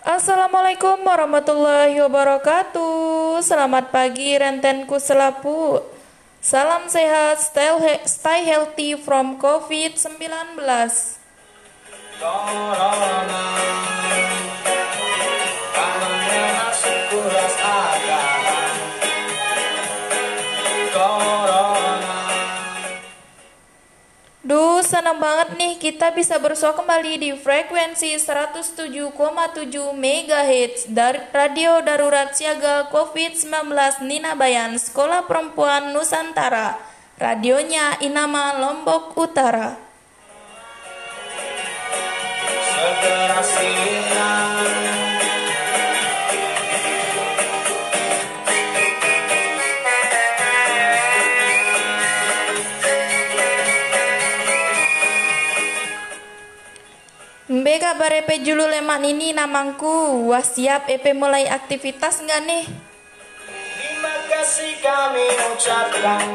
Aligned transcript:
Assalamualaikum 0.00 1.06
warahmatullahi 1.06 1.96
wabarakatuh. 2.02 3.38
Selamat 3.40 3.94
pagi 3.94 4.34
rentenku 4.34 4.98
selapu 4.98 5.80
Salam 6.40 6.88
sehat, 6.88 7.36
stay, 7.36 7.68
he- 7.84 8.04
stay 8.08 8.48
healthy 8.48 8.96
from 8.96 9.36
COVID-19 9.36 10.56
Duh, 12.20 12.28
senang 24.84 25.16
banget 25.16 25.56
nih 25.56 25.80
kita 25.80 26.12
bisa 26.12 26.36
bersua 26.36 26.76
kembali 26.76 27.16
di 27.16 27.32
frekuensi 27.40 28.12
107,7 28.20 29.16
MHz 29.96 30.92
dari 30.92 31.24
Radio 31.32 31.80
Darurat 31.80 32.36
Siaga 32.36 32.92
COVID-19 32.92 33.48
Nina 34.04 34.36
Bayan 34.36 34.76
Sekolah 34.76 35.24
Perempuan 35.24 35.96
Nusantara. 35.96 36.76
Radionya 37.16 37.96
Inama 38.04 38.60
Lombok 38.60 39.16
Utara. 39.16 39.89
Segera 43.00 43.40
sinar 43.40 44.68
Mbe 57.48 57.74
kabar 57.80 58.12
EP 58.20 58.28
julu 58.44 58.68
leman 58.68 59.00
ini 59.08 59.32
namangku. 59.32 60.28
Wah 60.28 60.44
siap 60.44 60.92
EP 60.92 61.16
mulai 61.16 61.48
aktivitas 61.48 62.20
nggak 62.20 62.40
nih? 62.44 62.64
Terima 63.48 64.14
kasih 64.28 64.76
kami 64.84 65.26
ucapkan 65.56 66.28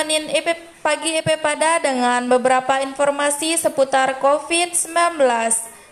nemenin 0.00 0.32
EP 0.32 0.56
pagi 0.80 1.12
EP 1.12 1.28
pada 1.44 1.76
dengan 1.76 2.24
beberapa 2.24 2.80
informasi 2.80 3.60
seputar 3.60 4.16
COVID-19. 4.16 4.96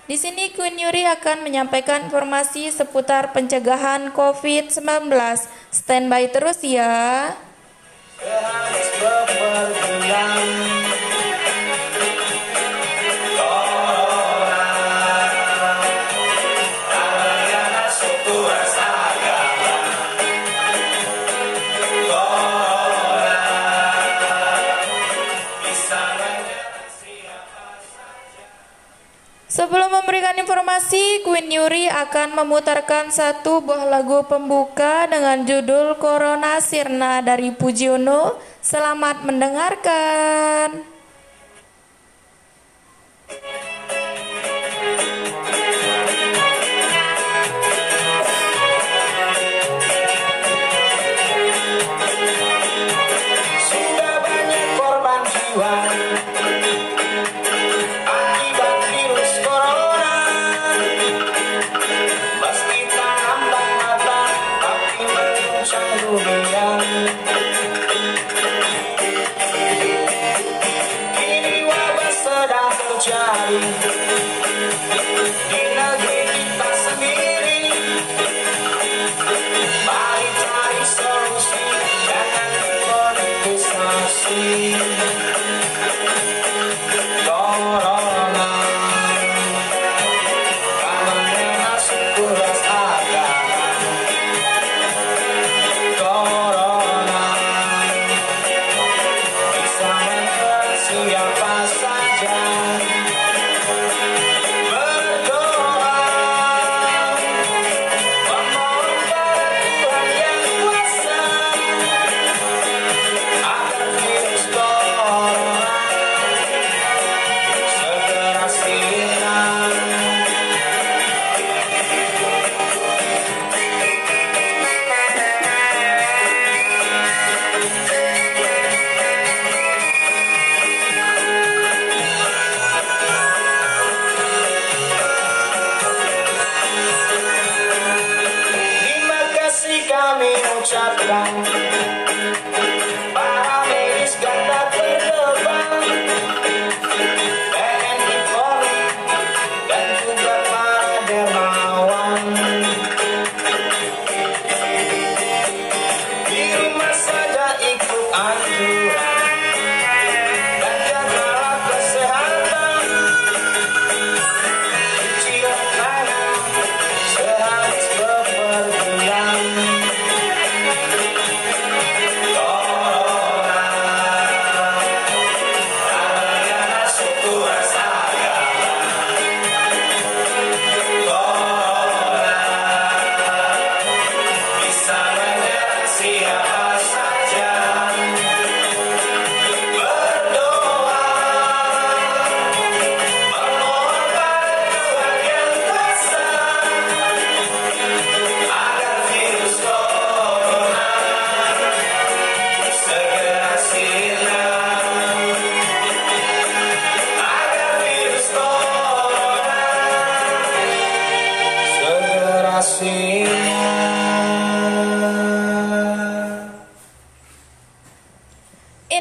Di 0.08 0.16
sini 0.16 0.48
Queen 0.56 0.80
Yuri 0.80 1.04
akan 1.04 1.44
menyampaikan 1.44 2.08
informasi 2.08 2.72
seputar 2.72 3.36
pencegahan 3.36 4.08
COVID-19. 4.16 5.12
Standby 5.68 6.32
terus 6.32 6.64
ya. 6.64 7.36
Memberikan 30.18 30.42
informasi, 30.42 31.22
Queen 31.22 31.46
Yuri 31.46 31.86
akan 31.86 32.42
memutarkan 32.42 33.06
satu 33.06 33.62
buah 33.62 33.86
lagu 33.86 34.26
pembuka 34.26 35.06
dengan 35.06 35.46
judul 35.46 35.94
Corona 35.94 36.58
Sirna 36.58 37.22
dari 37.22 37.54
Pujiono. 37.54 38.34
Selamat 38.58 39.22
mendengarkan. 39.22 40.97
Don't, 73.80 73.94
don't, 73.94 75.50
don't. 75.50 75.67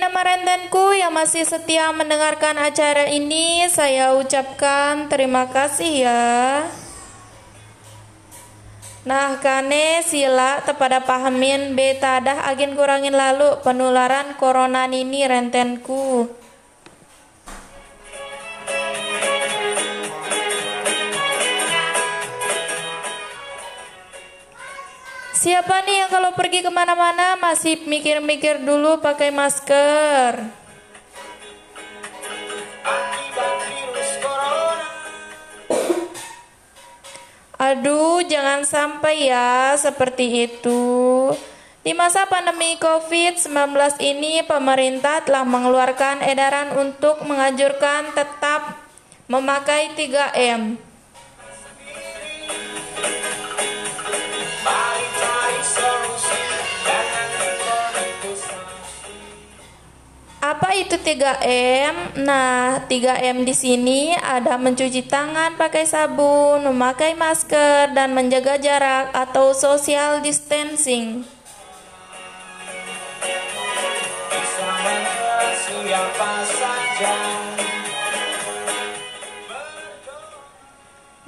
Inama 0.08 0.24
rentenku 0.24 0.96
yang 0.96 1.12
masih 1.12 1.44
setia 1.44 1.92
mendengarkan 1.92 2.56
acara 2.56 3.12
ini, 3.12 3.68
saya 3.68 4.16
ucapkan 4.16 5.12
terima 5.12 5.52
kasih 5.52 6.08
ya. 6.08 6.24
Nah, 9.04 9.36
kane 9.44 10.00
sila 10.08 10.64
tepada 10.64 11.04
pahamin 11.04 11.76
beta 11.76 12.24
dah 12.24 12.48
agen 12.48 12.80
kurangin 12.80 13.20
lalu 13.20 13.60
penularan 13.68 14.40
corona 14.40 14.88
ini 14.88 15.28
rentenku. 15.28 16.32
Siapa 25.48 25.80
nih 25.88 26.04
yang 26.04 26.12
kalau 26.12 26.36
pergi 26.36 26.60
ke 26.60 26.68
mana-mana 26.68 27.40
masih 27.40 27.80
mikir-mikir 27.88 28.60
dulu 28.68 29.00
pakai 29.00 29.32
masker? 29.32 30.44
Aduh, 37.56 38.28
jangan 38.28 38.68
sampai 38.68 39.32
ya 39.32 39.72
seperti 39.80 40.52
itu. 40.52 41.32
Di 41.80 41.96
masa 41.96 42.28
pandemi 42.28 42.76
COVID-19 42.84 43.48
ini, 44.04 44.44
pemerintah 44.44 45.24
telah 45.24 45.48
mengeluarkan 45.48 46.28
edaran 46.28 46.76
untuk 46.76 47.24
menganjurkan 47.24 48.12
tetap 48.12 48.84
memakai 49.32 49.96
3M. 49.96 50.87
Apa 60.58 60.74
itu 60.74 60.98
3M? 60.98 62.18
Nah, 62.26 62.82
3M 62.90 63.46
di 63.46 63.54
sini 63.54 64.18
ada 64.18 64.58
mencuci 64.58 65.06
tangan 65.06 65.54
pakai 65.54 65.86
sabun, 65.86 66.66
memakai 66.66 67.14
masker, 67.14 67.94
dan 67.94 68.18
menjaga 68.18 68.58
jarak 68.58 69.14
atau 69.14 69.54
social 69.54 70.18
distancing. 70.18 71.22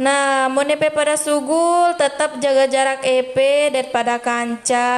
Nah, 0.01 0.49
monepe 0.49 0.89
pada 0.89 1.13
sugul 1.21 1.93
tetap 2.01 2.41
jaga 2.41 2.65
jarak 2.65 3.05
EP 3.05 3.37
daripada 3.69 4.17
kanca. 4.17 4.89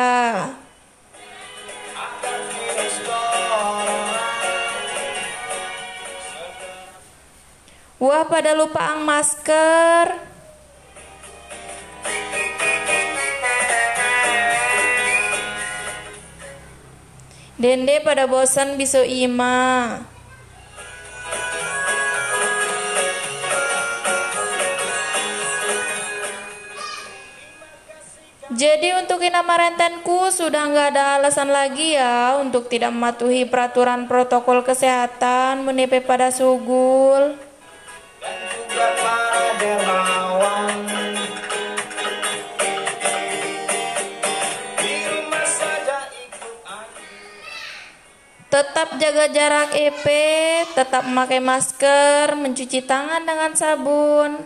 Wah, 8.02 8.26
pada 8.26 8.58
lupa 8.58 8.82
ang 8.82 9.06
masker. 9.06 10.18
Dende 17.62 18.02
pada 18.02 18.26
bosan 18.26 18.74
biso 18.74 19.06
ima. 19.06 20.02
Jadi 28.50 28.98
untuk 28.98 29.22
inama 29.22 29.62
rentenku 29.62 30.34
sudah 30.34 30.74
nggak 30.74 30.98
ada 30.98 31.22
alasan 31.22 31.54
lagi 31.54 31.94
ya 31.94 32.42
untuk 32.42 32.66
tidak 32.66 32.90
mematuhi 32.98 33.46
peraturan 33.46 34.10
protokol 34.10 34.66
kesehatan 34.66 35.62
menipe 35.62 36.02
pada 36.02 36.34
sugul. 36.34 37.51
Tetap 48.62 48.94
jaga 49.02 49.26
jarak 49.26 49.74
EP, 49.74 50.06
tetap 50.78 51.02
memakai 51.10 51.42
masker, 51.42 52.38
mencuci 52.38 52.86
tangan 52.86 53.26
dengan 53.26 53.58
sabun. 53.58 54.38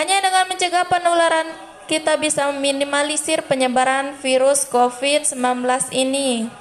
Hanya 0.00 0.16
dengan 0.24 0.44
mencegah 0.48 0.88
penularan 0.88 1.52
kita 1.84 2.16
bisa 2.16 2.48
meminimalisir 2.48 3.44
penyebaran 3.44 4.16
virus 4.24 4.64
COVID-19 4.64 5.36
ini. 5.92 6.59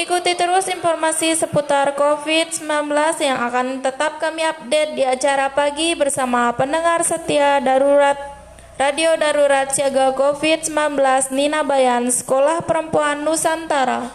Ikuti 0.00 0.32
terus 0.32 0.64
informasi 0.64 1.36
seputar 1.36 1.92
COVID-19 1.92 2.88
yang 3.20 3.36
akan 3.36 3.84
tetap 3.84 4.16
kami 4.16 4.40
update 4.48 4.96
di 4.96 5.04
acara 5.04 5.52
pagi 5.52 5.92
bersama 5.92 6.48
pendengar 6.56 7.04
setia 7.04 7.60
darurat 7.60 8.16
Radio 8.80 9.12
Darurat 9.20 9.68
Siaga 9.68 10.16
COVID-19 10.16 10.72
Nina 11.36 11.60
Bayan 11.68 12.08
Sekolah 12.08 12.64
Perempuan 12.64 13.28
Nusantara. 13.28 14.08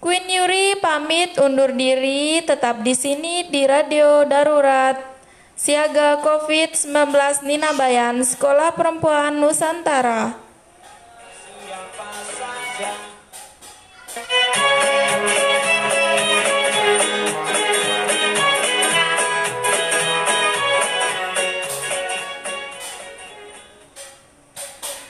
Queen 0.00 0.24
Yuri 0.32 0.80
pamit 0.80 1.36
undur 1.36 1.76
diri 1.76 2.40
tetap 2.40 2.80
di 2.80 2.96
sini 2.96 3.52
di 3.52 3.68
Radio 3.68 4.24
Darurat 4.24 5.17
Siaga 5.58 6.22
COVID-19 6.22 6.86
Nina 7.42 7.74
Bayan 7.74 8.22
Sekolah 8.22 8.78
Perempuan 8.78 9.42
Nusantara. 9.42 10.38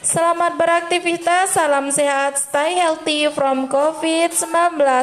Selamat 0.01 0.57
beraktivitas, 0.57 1.53
salam 1.53 1.93
sehat, 1.93 2.41
stay 2.41 2.81
healthy 2.81 3.29
from 3.37 3.69
COVID-19. 3.69 4.49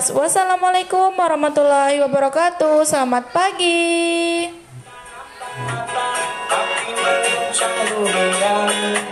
Wassalamualaikum 0.10 1.14
warahmatullahi 1.14 2.02
wabarakatuh. 2.02 2.82
Selamat 2.82 3.30
pagi. 3.30 4.65
Oh, 7.98 8.04
yeah. 8.04 9.05